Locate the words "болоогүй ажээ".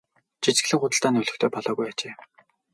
1.53-2.13